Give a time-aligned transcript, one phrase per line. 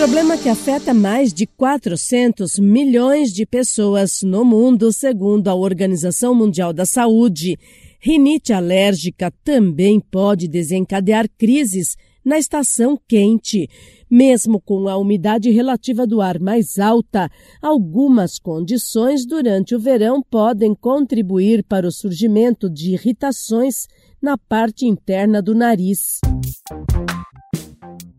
[0.00, 6.72] problema que afeta mais de 400 milhões de pessoas no mundo, segundo a Organização Mundial
[6.72, 7.58] da Saúde.
[8.00, 13.68] Rinite alérgica também pode desencadear crises na estação quente.
[14.10, 17.30] Mesmo com a umidade relativa do ar mais alta,
[17.60, 23.86] algumas condições durante o verão podem contribuir para o surgimento de irritações
[24.20, 26.20] na parte interna do nariz.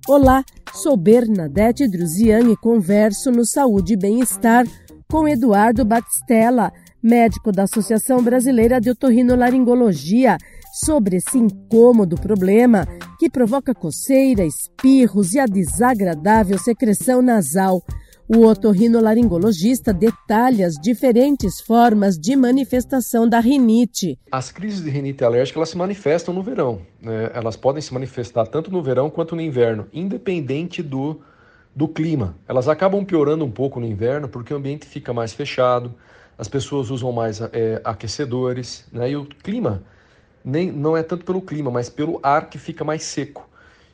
[0.08, 0.44] Olá,
[0.74, 4.66] sou Bernadette Druzian e converso no Saúde e Bem-Estar
[5.10, 6.72] com Eduardo Batistella,
[7.04, 10.38] médico da Associação Brasileira de Otorrinolaringologia,
[10.86, 12.88] sobre esse incômodo problema
[13.20, 17.84] que provoca coceira, espirros e a desagradável secreção nasal.
[18.34, 24.18] O otorrinolaringologista detalha as diferentes formas de manifestação da rinite.
[24.32, 26.82] As crises de rinite alérgica elas se manifestam no verão.
[27.02, 27.30] Né?
[27.34, 31.20] Elas podem se manifestar tanto no verão quanto no inverno, independente do,
[31.76, 32.38] do clima.
[32.48, 35.94] Elas acabam piorando um pouco no inverno porque o ambiente fica mais fechado,
[36.38, 39.12] as pessoas usam mais é, aquecedores né?
[39.12, 39.84] e o clima
[40.42, 43.50] nem, não é tanto pelo clima, mas pelo ar que fica mais seco.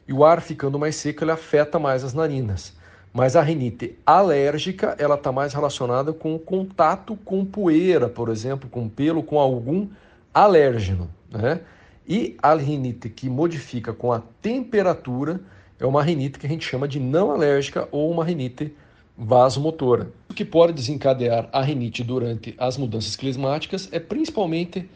[0.08, 2.77] E o ar ficando mais seco ele afeta mais as narinas.
[3.14, 8.70] Mas a rinite alérgica, ela está mais relacionada com o contato com poeira, por exemplo,
[8.70, 9.88] com pelo, com algum
[10.34, 11.10] alérgeno.
[11.32, 11.62] Né?
[12.08, 15.42] E a rinite que modifica com a temperatura
[15.80, 18.74] é uma rinite que a gente chama de não alérgica ou uma rinite
[19.18, 20.12] vasomotora.
[20.30, 24.88] O que pode desencadear a rinite durante as mudanças climáticas é principalmente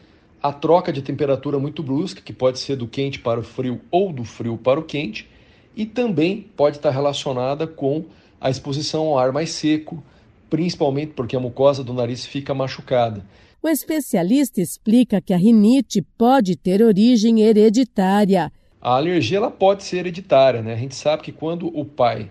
[0.42, 4.12] a troca de temperatura muito brusca, que pode ser do quente para o frio ou
[4.12, 5.28] do frio para o quente,
[5.76, 8.04] e também pode estar relacionada com
[8.40, 10.02] a exposição ao ar mais seco,
[10.50, 13.24] principalmente porque a mucosa do nariz fica machucada.
[13.62, 18.52] O especialista explica que a rinite pode ter origem hereditária.
[18.80, 20.74] A alergia ela pode ser hereditária, né?
[20.74, 22.28] A gente sabe que quando o pai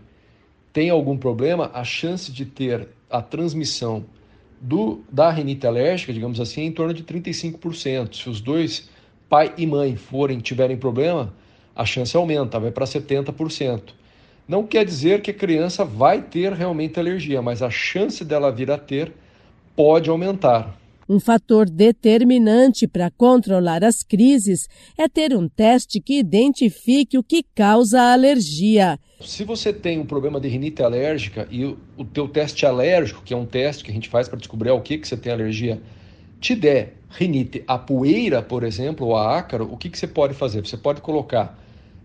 [0.73, 4.05] tem algum problema, a chance de ter a transmissão
[4.59, 8.15] do, da rinite alérgica, digamos assim, é em torno de 35%.
[8.15, 8.89] Se os dois,
[9.30, 11.33] pai e mãe, forem tiverem problema,
[11.76, 13.82] a chance aumenta, vai para 70%.
[14.48, 18.70] Não quer dizer que a criança vai ter realmente alergia, mas a chance dela vir
[18.70, 19.14] a ter
[19.76, 20.77] pode aumentar.
[21.08, 24.67] Um fator determinante para controlar as crises
[24.98, 28.98] é ter um teste que identifique o que causa a alergia.
[29.20, 33.38] Se você tem um problema de rinite alérgica e o teu teste alérgico, que é
[33.38, 35.82] um teste que a gente faz para descobrir ao que, que você tem alergia,
[36.39, 40.33] te der rinite a poeira, por exemplo, ou a ácaro, o que, que você pode
[40.33, 40.66] fazer?
[40.66, 41.58] Você pode colocar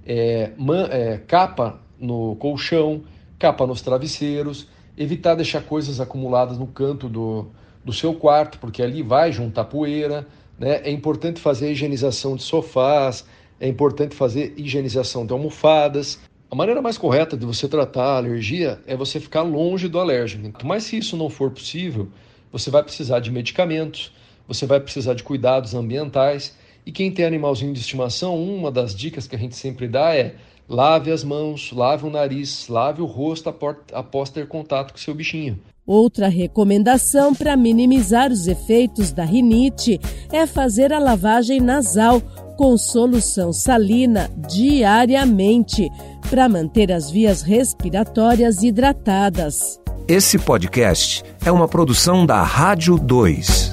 [0.07, 3.03] é, man, é, capa no colchão,
[3.39, 7.47] capa nos travesseiros, evitar deixar coisas acumuladas no canto do,
[7.85, 10.27] do seu quarto, porque ali vai juntar poeira.
[10.59, 10.81] Né?
[10.85, 13.25] É importante fazer a higienização de sofás,
[13.61, 16.19] é importante fazer higienização de almofadas.
[16.51, 20.53] A maneira mais correta de você tratar a alergia é você ficar longe do alérgeno.
[20.65, 22.09] Mas se isso não for possível,
[22.53, 24.13] você vai precisar de medicamentos,
[24.47, 29.27] você vai precisar de cuidados ambientais e quem tem animalzinho de estimação, uma das dicas
[29.27, 30.37] que a gente sempre dá é
[30.69, 33.53] lave as mãos, lave o nariz, lave o rosto
[33.93, 35.59] após ter contato com seu bichinho.
[35.87, 40.01] Outra recomendação para minimizar os efeitos da rinite
[40.33, 42.21] é fazer a lavagem nasal
[42.57, 45.89] com solução salina diariamente
[46.29, 49.81] para manter as vias respiratórias hidratadas.
[50.09, 53.73] Esse podcast é uma produção da Rádio 2.